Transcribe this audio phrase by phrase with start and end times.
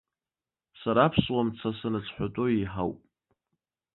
[0.81, 2.99] Сара аԥсуа мца саныҽҳәатәоу еиҳауп.